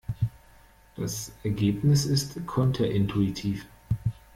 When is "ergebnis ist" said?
1.43-2.43